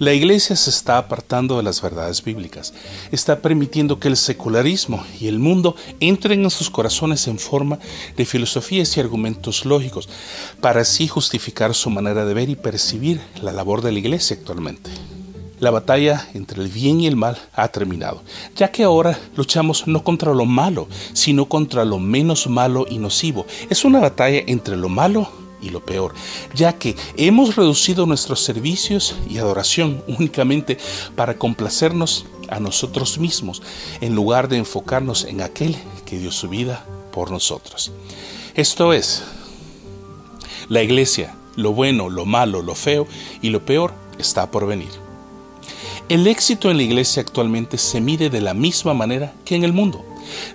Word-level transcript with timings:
La 0.00 0.14
iglesia 0.14 0.56
se 0.56 0.70
está 0.70 0.96
apartando 0.96 1.58
de 1.58 1.62
las 1.62 1.82
verdades 1.82 2.24
bíblicas, 2.24 2.72
está 3.12 3.40
permitiendo 3.40 4.00
que 4.00 4.08
el 4.08 4.16
secularismo 4.16 5.04
y 5.20 5.26
el 5.26 5.38
mundo 5.38 5.76
entren 6.00 6.42
en 6.42 6.48
sus 6.48 6.70
corazones 6.70 7.28
en 7.28 7.38
forma 7.38 7.78
de 8.16 8.24
filosofías 8.24 8.96
y 8.96 9.00
argumentos 9.00 9.66
lógicos, 9.66 10.08
para 10.62 10.80
así 10.80 11.06
justificar 11.06 11.74
su 11.74 11.90
manera 11.90 12.24
de 12.24 12.32
ver 12.32 12.48
y 12.48 12.56
percibir 12.56 13.20
la 13.42 13.52
labor 13.52 13.82
de 13.82 13.92
la 13.92 13.98
iglesia 13.98 14.36
actualmente. 14.36 14.90
La 15.58 15.70
batalla 15.70 16.30
entre 16.32 16.62
el 16.62 16.70
bien 16.70 17.02
y 17.02 17.06
el 17.06 17.16
mal 17.16 17.36
ha 17.52 17.68
terminado, 17.68 18.22
ya 18.56 18.72
que 18.72 18.84
ahora 18.84 19.18
luchamos 19.36 19.86
no 19.86 20.02
contra 20.02 20.32
lo 20.32 20.46
malo, 20.46 20.88
sino 21.12 21.44
contra 21.44 21.84
lo 21.84 21.98
menos 21.98 22.46
malo 22.46 22.86
y 22.88 22.96
nocivo. 22.96 23.44
Es 23.68 23.84
una 23.84 24.00
batalla 24.00 24.42
entre 24.46 24.78
lo 24.78 24.88
malo 24.88 25.39
y 25.62 25.70
lo 25.70 25.80
peor, 25.84 26.14
ya 26.54 26.78
que 26.78 26.96
hemos 27.16 27.56
reducido 27.56 28.06
nuestros 28.06 28.40
servicios 28.40 29.16
y 29.28 29.38
adoración 29.38 30.02
únicamente 30.18 30.78
para 31.16 31.36
complacernos 31.36 32.26
a 32.48 32.60
nosotros 32.60 33.18
mismos, 33.18 33.62
en 34.00 34.14
lugar 34.14 34.48
de 34.48 34.56
enfocarnos 34.56 35.24
en 35.24 35.40
aquel 35.40 35.76
que 36.04 36.18
dio 36.18 36.32
su 36.32 36.48
vida 36.48 36.84
por 37.12 37.30
nosotros. 37.30 37.92
Esto 38.54 38.92
es, 38.92 39.22
la 40.68 40.82
iglesia, 40.82 41.34
lo 41.56 41.72
bueno, 41.72 42.08
lo 42.08 42.26
malo, 42.26 42.62
lo 42.62 42.74
feo 42.74 43.06
y 43.42 43.50
lo 43.50 43.64
peor 43.64 43.92
está 44.18 44.50
por 44.50 44.66
venir. 44.66 44.90
El 46.08 46.26
éxito 46.26 46.70
en 46.70 46.76
la 46.76 46.82
iglesia 46.82 47.22
actualmente 47.22 47.78
se 47.78 48.00
mide 48.00 48.30
de 48.30 48.40
la 48.40 48.52
misma 48.52 48.94
manera 48.94 49.32
que 49.44 49.54
en 49.54 49.62
el 49.62 49.72
mundo. 49.72 50.04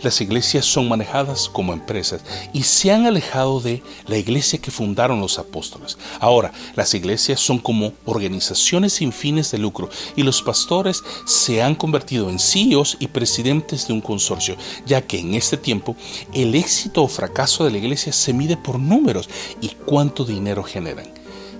Las 0.01 0.21
iglesias 0.21 0.65
son 0.65 0.87
manejadas 0.87 1.49
como 1.49 1.73
empresas 1.73 2.21
y 2.53 2.63
se 2.63 2.91
han 2.91 3.05
alejado 3.05 3.59
de 3.59 3.83
la 4.07 4.17
iglesia 4.17 4.59
que 4.59 4.71
fundaron 4.71 5.19
los 5.19 5.39
apóstoles. 5.39 5.97
Ahora, 6.19 6.51
las 6.75 6.93
iglesias 6.93 7.39
son 7.39 7.59
como 7.59 7.93
organizaciones 8.05 8.93
sin 8.93 9.11
fines 9.11 9.51
de 9.51 9.57
lucro 9.57 9.89
y 10.15 10.23
los 10.23 10.41
pastores 10.41 11.03
se 11.25 11.61
han 11.61 11.75
convertido 11.75 12.29
en 12.29 12.39
CEOs 12.39 12.97
y 12.99 13.07
presidentes 13.07 13.87
de 13.87 13.93
un 13.93 14.01
consorcio, 14.01 14.55
ya 14.85 15.01
que 15.01 15.19
en 15.19 15.33
este 15.33 15.57
tiempo 15.57 15.95
el 16.33 16.55
éxito 16.55 17.03
o 17.03 17.07
fracaso 17.07 17.63
de 17.63 17.71
la 17.71 17.77
iglesia 17.77 18.13
se 18.13 18.33
mide 18.33 18.57
por 18.57 18.79
números 18.79 19.29
y 19.61 19.69
cuánto 19.85 20.25
dinero 20.25 20.63
generan. 20.63 21.07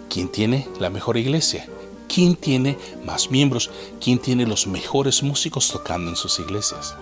¿Quién 0.09 0.29
tiene 0.29 0.67
la 0.79 0.89
mejor 0.89 1.17
iglesia? 1.17 1.67
¿Quién 2.15 2.37
tiene 2.37 2.77
más 3.03 3.29
miembros? 3.29 3.69
¿Quién 3.99 4.19
tiene 4.19 4.47
los 4.47 4.67
mejores 4.67 5.21
músicos 5.21 5.69
tocando 5.69 6.09
en 6.09 6.15
sus 6.15 6.39
iglesias? 6.39 6.95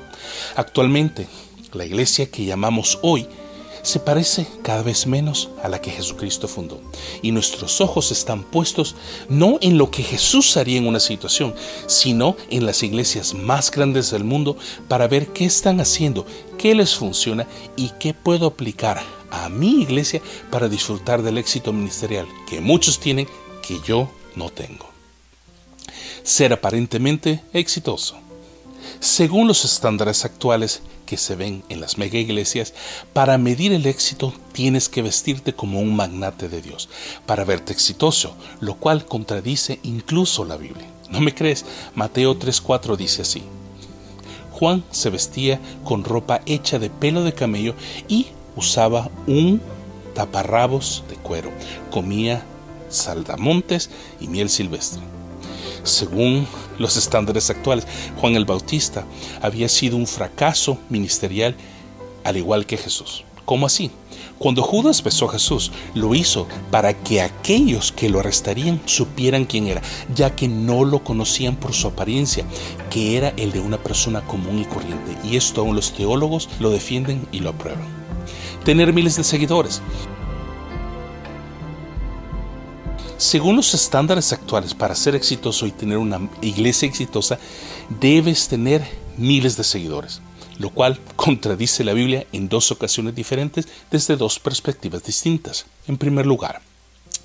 Actualmente, 0.55 1.27
la 1.71 1.85
iglesia 1.85 2.31
que 2.31 2.45
llamamos 2.45 2.97
hoy 3.03 3.27
se 3.83 3.99
parece 3.99 4.47
cada 4.63 4.81
vez 4.81 5.05
menos 5.05 5.51
a 5.61 5.69
la 5.69 5.79
que 5.79 5.91
Jesucristo 5.91 6.47
fundó. 6.47 6.81
Y 7.21 7.31
nuestros 7.31 7.79
ojos 7.79 8.11
están 8.11 8.41
puestos 8.41 8.95
no 9.29 9.59
en 9.61 9.77
lo 9.77 9.91
que 9.91 10.01
Jesús 10.01 10.57
haría 10.57 10.79
en 10.79 10.87
una 10.87 10.99
situación, 10.99 11.53
sino 11.85 12.35
en 12.49 12.65
las 12.65 12.81
iglesias 12.81 13.35
más 13.35 13.69
grandes 13.69 14.09
del 14.09 14.23
mundo 14.23 14.57
para 14.87 15.07
ver 15.07 15.27
qué 15.27 15.45
están 15.45 15.79
haciendo, 15.79 16.25
qué 16.57 16.73
les 16.73 16.95
funciona 16.95 17.45
y 17.75 17.91
qué 17.99 18.15
puedo 18.15 18.47
aplicar 18.47 18.99
a 19.29 19.47
mi 19.49 19.83
iglesia 19.83 20.23
para 20.49 20.69
disfrutar 20.69 21.21
del 21.21 21.37
éxito 21.37 21.71
ministerial 21.71 22.27
que 22.49 22.61
muchos 22.61 22.99
tienen 22.99 23.27
que 23.61 23.79
yo 23.85 24.09
no 24.35 24.49
tengo 24.49 24.92
ser 26.23 26.53
aparentemente 26.53 27.41
exitoso. 27.53 28.15
Según 28.99 29.47
los 29.47 29.65
estándares 29.65 30.25
actuales 30.25 30.81
que 31.05 31.17
se 31.17 31.35
ven 31.35 31.63
en 31.69 31.81
las 31.81 31.97
mega 31.97 32.17
iglesias, 32.17 32.73
para 33.11 33.37
medir 33.37 33.73
el 33.73 33.85
éxito 33.85 34.33
tienes 34.53 34.89
que 34.89 35.01
vestirte 35.01 35.53
como 35.53 35.79
un 35.79 35.95
magnate 35.95 36.49
de 36.49 36.61
Dios, 36.61 36.89
para 37.25 37.43
verte 37.43 37.73
exitoso, 37.73 38.35
lo 38.61 38.75
cual 38.75 39.05
contradice 39.05 39.79
incluso 39.83 40.45
la 40.45 40.57
Biblia. 40.57 40.87
¿No 41.09 41.19
me 41.19 41.35
crees? 41.35 41.65
Mateo 41.95 42.37
3:4 42.39 42.95
dice 42.95 43.21
así. 43.21 43.43
Juan 44.51 44.83
se 44.91 45.09
vestía 45.09 45.59
con 45.83 46.03
ropa 46.03 46.41
hecha 46.45 46.79
de 46.79 46.89
pelo 46.89 47.23
de 47.23 47.33
camello 47.33 47.75
y 48.07 48.27
usaba 48.55 49.09
un 49.27 49.61
taparrabos 50.13 51.03
de 51.09 51.15
cuero. 51.15 51.51
Comía 51.91 52.43
saldamontes 52.89 53.89
y 54.19 54.27
miel 54.27 54.49
silvestre. 54.49 55.01
Según 55.83 56.47
los 56.79 56.97
estándares 56.97 57.49
actuales, 57.49 57.85
Juan 58.19 58.35
el 58.35 58.45
Bautista 58.45 59.05
había 59.41 59.69
sido 59.69 59.97
un 59.97 60.07
fracaso 60.07 60.77
ministerial 60.89 61.55
al 62.23 62.37
igual 62.37 62.65
que 62.65 62.77
Jesús. 62.77 63.25
¿Cómo 63.45 63.65
así? 63.65 63.91
Cuando 64.39 64.61
Judas 64.61 65.03
besó 65.03 65.29
a 65.29 65.33
Jesús, 65.33 65.71
lo 65.93 66.15
hizo 66.15 66.47
para 66.71 66.93
que 66.93 67.21
aquellos 67.21 67.91
que 67.91 68.09
lo 68.09 68.19
arrestarían 68.19 68.81
supieran 68.85 69.45
quién 69.45 69.67
era, 69.67 69.81
ya 70.15 70.35
que 70.35 70.47
no 70.47 70.85
lo 70.85 71.03
conocían 71.03 71.55
por 71.55 71.73
su 71.73 71.87
apariencia, 71.87 72.45
que 72.89 73.17
era 73.17 73.33
el 73.37 73.51
de 73.51 73.59
una 73.59 73.77
persona 73.77 74.21
común 74.21 74.59
y 74.59 74.65
corriente. 74.65 75.17
Y 75.23 75.35
esto 75.35 75.61
aún 75.61 75.75
los 75.75 75.93
teólogos 75.93 76.49
lo 76.59 76.69
defienden 76.71 77.27
y 77.31 77.39
lo 77.39 77.49
aprueban. 77.49 77.87
Tener 78.63 78.93
miles 78.93 79.17
de 79.17 79.23
seguidores. 79.23 79.81
Según 83.33 83.55
los 83.55 83.73
estándares 83.73 84.31
actuales, 84.31 84.75
para 84.75 84.93
ser 84.93 85.15
exitoso 85.15 85.65
y 85.65 85.71
tener 85.71 85.97
una 85.97 86.29
iglesia 86.43 86.87
exitosa, 86.87 87.39
debes 87.99 88.47
tener 88.47 88.87
miles 89.17 89.57
de 89.57 89.63
seguidores, 89.63 90.21
lo 90.59 90.69
cual 90.69 90.99
contradice 91.15 91.83
la 91.83 91.93
Biblia 91.93 92.27
en 92.31 92.47
dos 92.47 92.71
ocasiones 92.71 93.15
diferentes 93.15 93.67
desde 93.89 94.17
dos 94.17 94.37
perspectivas 94.37 95.03
distintas. 95.03 95.65
En 95.87 95.97
primer 95.97 96.27
lugar, 96.27 96.61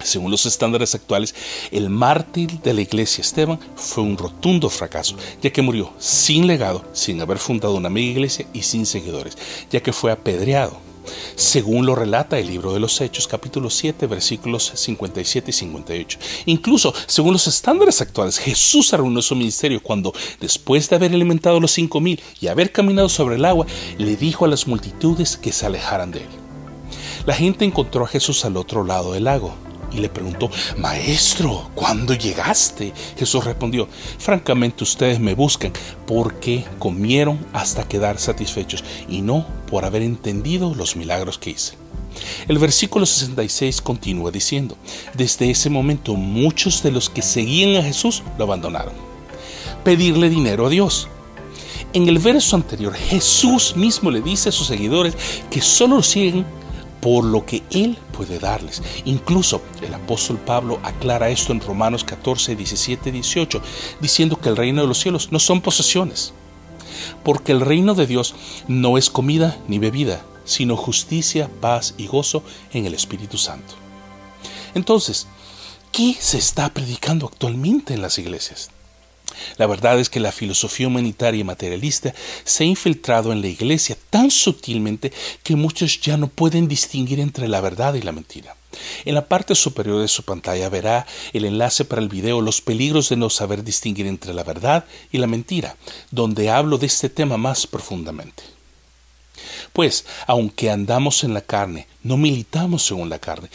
según 0.03 0.31
los 0.31 0.47
estándares 0.47 0.95
actuales, 0.95 1.35
el 1.73 1.91
mártir 1.91 2.59
de 2.63 2.73
la 2.73 2.81
iglesia 2.81 3.21
Esteban 3.21 3.61
fue 3.77 4.03
un 4.03 4.17
rotundo 4.17 4.71
fracaso, 4.71 5.15
ya 5.43 5.51
que 5.51 5.61
murió 5.61 5.93
sin 5.99 6.47
legado, 6.47 6.87
sin 6.95 7.21
haber 7.21 7.37
fundado 7.37 7.75
una 7.75 7.91
mega 7.91 8.13
iglesia 8.13 8.47
y 8.55 8.63
sin 8.63 8.87
seguidores, 8.87 9.37
ya 9.71 9.83
que 9.83 9.93
fue 9.93 10.11
apedreado 10.11 10.88
según 11.35 11.87
lo 11.87 11.95
relata 11.95 12.39
el 12.39 12.47
libro 12.47 12.73
de 12.73 12.81
los 12.81 13.01
Hechos, 13.01 13.29
capítulo 13.29 13.71
7, 13.71 14.07
versículos 14.07 14.73
57 14.75 15.51
y 15.51 15.55
58. 15.55 16.19
Incluso, 16.47 16.95
según 17.07 17.33
los 17.33 17.47
estándares 17.47 18.01
actuales, 18.01 18.39
Jesús 18.39 18.93
arruinó 18.93 19.23
su 19.23 19.35
ministerio 19.35 19.83
cuando, 19.83 20.13
después 20.41 20.89
de 20.89 20.97
haber 20.97 21.13
alimentado 21.13 21.61
los 21.61 21.73
cinco 21.73 22.01
mil 22.01 22.21
y 22.41 22.49
haber 22.49 22.73
caminado 22.73 23.09
sobre 23.09 23.37
el 23.37 23.45
agua, 23.45 23.67
le 23.99 24.17
dijo 24.17 24.45
a 24.45 24.49
las 24.49 24.67
multitudes 24.67 25.37
que 25.37 25.53
se 25.53 25.67
alejaran 25.67 26.11
de 26.11 26.21
él. 26.21 26.29
La 27.27 27.35
gente 27.35 27.65
encontró 27.65 28.05
a 28.05 28.09
Jesús 28.09 28.45
al 28.45 28.57
otro 28.57 28.85
lado 28.85 29.13
del 29.13 29.25
lago 29.25 29.55
y 29.93 29.99
le 29.99 30.09
preguntó, 30.09 30.51
Maestro, 30.77 31.71
¿cuándo 31.75 32.15
llegaste? 32.15 32.93
Jesús 33.17 33.45
respondió, 33.45 33.89
francamente 34.19 34.85
ustedes 34.85 35.21
me 35.21 35.35
buscan 35.35 35.73
porque 36.07 36.65
comieron 36.79 37.39
hasta 37.53 37.89
quedar 37.89 38.19
satisfechos 38.19 38.85
y 39.09 39.23
no 39.23 39.47
por 39.71 39.85
haber 39.85 40.03
entendido 40.03 40.75
los 40.75 40.97
milagros 40.97 41.39
que 41.39 41.51
hice. 41.51 41.75
El 42.49 42.59
versículo 42.59 43.07
66 43.07 43.81
continúa 43.81 44.31
diciendo, 44.31 44.77
desde 45.15 45.51
ese 45.51 45.71
momento 45.71 46.15
muchos 46.15 46.83
de 46.83 46.91
los 46.91 47.11
que 47.11 47.23
seguían 47.23 47.77
a 47.77 47.87
Jesús 47.87 48.23
lo 48.37 48.45
abandonaron. 48.45 48.95
Pedirle 49.85 50.29
dinero 50.29 50.67
a 50.67 50.71
Dios. 50.71 51.09
En 51.93 52.09
el 52.09 52.19
verso 52.19 52.57
anterior, 52.57 52.95
Jesús 52.95 53.77
mismo 53.77 54.11
le 54.11 54.21
dice 54.21 54.51
a 54.51 54.53
sus 54.53 54.67
seguidores 54.67 55.17
que 55.51 55.63
solo 55.63 55.97
lo 55.97 56.03
siguen 56.03 56.45
por 57.01 57.25
lo 57.25 57.47
que 57.47 57.63
Él 57.71 57.97
puede 58.13 58.39
darles. 58.39 58.83
Incluso 59.05 59.63
el 59.83 59.95
apóstol 59.95 60.39
Pablo 60.39 60.81
aclara 60.83 61.31
esto 61.31 61.53
en 61.53 61.61
Romanos 61.61 62.05
14, 62.05 62.57
17, 62.57 63.13
18, 63.13 63.63
diciendo 64.01 64.39
que 64.41 64.49
el 64.49 64.57
reino 64.57 64.83
de 64.83 64.89
los 64.89 64.99
cielos 64.99 65.31
no 65.31 65.39
son 65.39 65.61
posesiones, 65.61 66.33
porque 67.25 67.53
el 67.53 67.61
reino 67.61 67.95
de 67.95 68.07
Dios 68.07 68.35
no 68.67 68.99
es 68.99 69.11
comida 69.11 69.59
ni 69.69 69.79
bebida, 69.79 70.25
sino 70.45 70.77
justicia, 70.77 71.51
paz 71.61 71.95
y 71.99 72.07
gozo 72.07 72.43
en 72.73 72.87
el 72.87 72.95
Espíritu 72.95 73.39
Santo. 73.39 73.75
Entonces, 74.75 75.27
¿qué 75.93 76.17
se 76.19 76.39
está 76.39 76.73
predicando 76.73 77.27
actualmente 77.27 77.95
en 77.95 78.03
las 78.03 78.19
iglesias? 78.19 78.71
La 79.57 79.67
verdad 79.67 79.99
es 80.01 80.09
que 80.09 80.21
la 80.21 80.33
filosofía 80.33 80.89
humanitaria 80.89 81.41
y 81.41 81.45
materialista 81.45 82.15
se 82.45 82.65
ha 82.65 82.67
infiltrado 82.67 83.33
en 83.33 83.41
la 83.41 83.49
iglesia 83.49 83.97
tan 84.11 84.31
sutilmente 84.31 85.13
que 85.43 85.57
muchos 85.57 86.01
ya 86.01 86.17
no 86.17 86.29
pueden 86.29 86.69
distinguir 86.69 87.21
entre 87.21 87.49
la 87.49 87.61
verdad 87.61 87.95
y 87.95 88.03
la 88.03 88.13
mentira. 88.13 88.57
En 89.05 89.15
la 89.15 89.27
parte 89.27 89.55
superior 89.55 90.01
de 90.01 90.09
su 90.09 90.23
pantalla 90.23 90.69
verá 90.69 91.07
el 91.33 91.45
enlace 91.45 91.85
para 91.85 92.03
el 92.03 92.09
video 92.09 92.41
Los 92.41 92.61
peligros 92.61 93.09
de 93.09 93.17
no 93.17 93.31
saber 93.31 93.65
distinguir 93.65 94.07
entre 94.07 94.35
la 94.35 94.45
verdad 94.45 94.85
y 95.11 95.19
la 95.19 95.27
mentira, 95.27 95.77
donde 96.11 96.51
hablo 96.51 96.79
de 96.79 96.87
este 96.87 97.09
tema 97.09 97.37
más 97.37 97.67
profundamente. 97.67 98.43
Pues, 99.73 100.05
aunque 100.27 100.71
andamos 100.71 101.25
en 101.25 101.35
la 101.35 101.41
carne, 101.41 101.87
no 102.03 102.17
militamos 102.17 102.85
según 102.85 103.09
la 103.09 103.19
carne, 103.19 103.49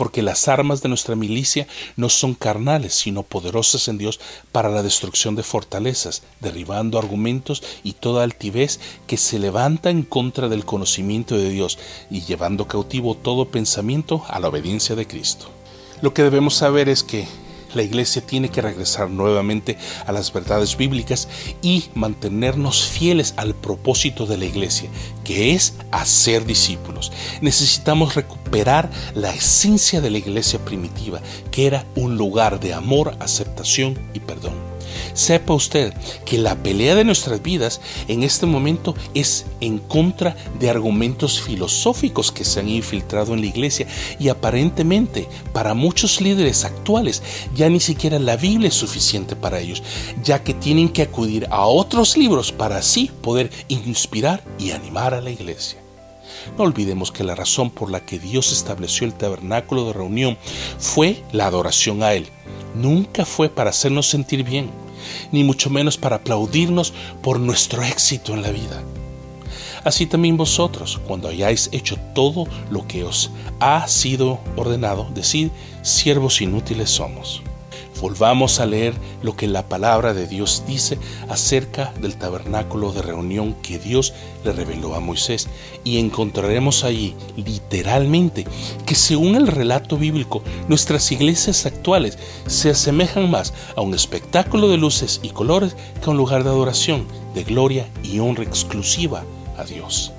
porque 0.00 0.22
las 0.22 0.48
armas 0.48 0.80
de 0.80 0.88
nuestra 0.88 1.14
milicia 1.14 1.66
no 1.94 2.08
son 2.08 2.32
carnales, 2.32 2.94
sino 2.94 3.22
poderosas 3.22 3.86
en 3.86 3.98
Dios 3.98 4.18
para 4.50 4.70
la 4.70 4.82
destrucción 4.82 5.36
de 5.36 5.42
fortalezas, 5.42 6.22
derribando 6.40 6.98
argumentos 6.98 7.62
y 7.84 7.92
toda 7.92 8.24
altivez 8.24 8.80
que 9.06 9.18
se 9.18 9.38
levanta 9.38 9.90
en 9.90 10.04
contra 10.04 10.48
del 10.48 10.64
conocimiento 10.64 11.36
de 11.36 11.50
Dios 11.50 11.78
y 12.10 12.22
llevando 12.22 12.66
cautivo 12.66 13.14
todo 13.14 13.50
pensamiento 13.50 14.24
a 14.28 14.40
la 14.40 14.48
obediencia 14.48 14.96
de 14.96 15.06
Cristo. 15.06 15.50
Lo 16.00 16.14
que 16.14 16.22
debemos 16.22 16.54
saber 16.54 16.88
es 16.88 17.02
que 17.02 17.28
La 17.74 17.82
iglesia 17.82 18.22
tiene 18.22 18.48
que 18.48 18.62
regresar 18.62 19.10
nuevamente 19.10 19.78
a 20.06 20.12
las 20.12 20.32
verdades 20.32 20.76
bíblicas 20.76 21.28
y 21.62 21.84
mantenernos 21.94 22.84
fieles 22.84 23.34
al 23.36 23.54
propósito 23.54 24.26
de 24.26 24.38
la 24.38 24.44
iglesia, 24.44 24.90
que 25.24 25.52
es 25.52 25.74
hacer 25.90 26.44
discípulos. 26.44 27.12
Necesitamos 27.40 28.14
recuperar 28.14 28.90
la 29.14 29.34
esencia 29.34 30.00
de 30.00 30.10
la 30.10 30.18
iglesia 30.18 30.58
primitiva, 30.64 31.20
que 31.50 31.66
era 31.66 31.84
un 31.96 32.16
lugar 32.16 32.60
de 32.60 32.74
amor, 32.74 33.16
aceptación 33.20 33.98
y 34.14 34.20
perdón. 34.20 34.69
Sepa 35.14 35.54
usted 35.54 35.92
que 36.24 36.38
la 36.38 36.56
pelea 36.56 36.94
de 36.94 37.04
nuestras 37.04 37.42
vidas 37.42 37.80
en 38.08 38.22
este 38.22 38.46
momento 38.46 38.94
es 39.14 39.46
en 39.60 39.78
contra 39.78 40.36
de 40.58 40.70
argumentos 40.70 41.40
filosóficos 41.40 42.32
que 42.32 42.44
se 42.44 42.60
han 42.60 42.68
infiltrado 42.68 43.34
en 43.34 43.40
la 43.40 43.46
iglesia 43.46 43.86
y 44.18 44.28
aparentemente 44.28 45.28
para 45.52 45.74
muchos 45.74 46.20
líderes 46.20 46.64
actuales 46.64 47.22
ya 47.54 47.68
ni 47.68 47.80
siquiera 47.80 48.18
la 48.18 48.36
Biblia 48.36 48.68
es 48.68 48.74
suficiente 48.74 49.36
para 49.36 49.60
ellos, 49.60 49.82
ya 50.22 50.42
que 50.42 50.54
tienen 50.54 50.88
que 50.88 51.02
acudir 51.02 51.46
a 51.50 51.66
otros 51.66 52.16
libros 52.16 52.52
para 52.52 52.78
así 52.78 53.10
poder 53.22 53.50
inspirar 53.68 54.42
y 54.58 54.70
animar 54.70 55.14
a 55.14 55.20
la 55.20 55.30
iglesia. 55.30 55.78
No 56.56 56.64
olvidemos 56.64 57.12
que 57.12 57.24
la 57.24 57.34
razón 57.34 57.70
por 57.70 57.90
la 57.90 58.00
que 58.00 58.18
Dios 58.18 58.52
estableció 58.52 59.06
el 59.06 59.14
tabernáculo 59.14 59.86
de 59.86 59.92
reunión 59.92 60.38
fue 60.78 61.22
la 61.32 61.46
adoración 61.46 62.02
a 62.02 62.14
Él. 62.14 62.28
Nunca 62.74 63.24
fue 63.24 63.48
para 63.48 63.70
hacernos 63.70 64.06
sentir 64.06 64.44
bien 64.44 64.70
ni 65.32 65.44
mucho 65.44 65.70
menos 65.70 65.96
para 65.96 66.16
aplaudirnos 66.16 66.92
por 67.22 67.40
nuestro 67.40 67.82
éxito 67.82 68.34
en 68.34 68.42
la 68.42 68.50
vida. 68.50 68.82
Así 69.84 70.06
también 70.06 70.36
vosotros, 70.36 71.00
cuando 71.06 71.28
hayáis 71.28 71.70
hecho 71.72 71.96
todo 72.14 72.46
lo 72.70 72.86
que 72.86 73.04
os 73.04 73.30
ha 73.60 73.86
sido 73.88 74.38
ordenado, 74.56 75.08
decid, 75.14 75.48
siervos 75.82 76.40
inútiles 76.42 76.90
somos. 76.90 77.42
Volvamos 78.00 78.60
a 78.60 78.66
leer 78.66 78.94
lo 79.22 79.36
que 79.36 79.46
la 79.46 79.68
palabra 79.68 80.14
de 80.14 80.26
Dios 80.26 80.64
dice 80.66 80.98
acerca 81.28 81.92
del 82.00 82.16
tabernáculo 82.16 82.92
de 82.92 83.02
reunión 83.02 83.54
que 83.62 83.78
Dios 83.78 84.14
le 84.44 84.52
reveló 84.52 84.94
a 84.94 85.00
Moisés 85.00 85.48
y 85.84 85.98
encontraremos 85.98 86.84
allí 86.84 87.14
literalmente 87.36 88.46
que 88.86 88.94
según 88.94 89.36
el 89.36 89.46
relato 89.46 89.98
bíblico 89.98 90.42
nuestras 90.68 91.12
iglesias 91.12 91.66
actuales 91.66 92.18
se 92.46 92.70
asemejan 92.70 93.30
más 93.30 93.52
a 93.76 93.82
un 93.82 93.94
espectáculo 93.94 94.68
de 94.68 94.78
luces 94.78 95.20
y 95.22 95.30
colores 95.30 95.76
que 96.02 96.06
a 96.06 96.10
un 96.10 96.16
lugar 96.16 96.42
de 96.42 96.50
adoración, 96.50 97.06
de 97.34 97.44
gloria 97.44 97.86
y 98.02 98.18
honra 98.18 98.44
exclusiva 98.44 99.24
a 99.58 99.64
Dios. 99.64 100.12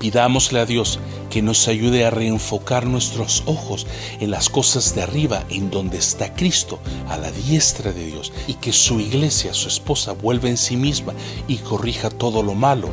Pidámosle 0.00 0.60
a 0.60 0.66
Dios 0.66 0.98
que 1.28 1.42
nos 1.42 1.68
ayude 1.68 2.06
a 2.06 2.10
reenfocar 2.10 2.86
nuestros 2.86 3.42
ojos 3.44 3.86
en 4.18 4.30
las 4.30 4.48
cosas 4.48 4.94
de 4.94 5.02
arriba, 5.02 5.44
en 5.50 5.70
donde 5.70 5.98
está 5.98 6.32
Cristo, 6.32 6.80
a 7.08 7.18
la 7.18 7.30
diestra 7.30 7.92
de 7.92 8.06
Dios, 8.06 8.32
y 8.48 8.54
que 8.54 8.72
su 8.72 8.98
iglesia, 8.98 9.52
su 9.52 9.68
esposa, 9.68 10.12
vuelva 10.12 10.48
en 10.48 10.56
sí 10.56 10.76
misma 10.76 11.12
y 11.46 11.58
corrija 11.58 12.08
todo 12.08 12.42
lo 12.42 12.54
malo, 12.54 12.88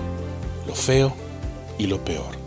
lo 0.68 0.76
feo 0.76 1.14
y 1.80 1.88
lo 1.88 2.04
peor. 2.04 2.47